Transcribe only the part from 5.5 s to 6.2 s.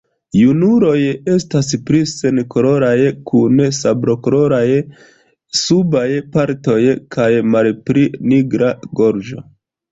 subaj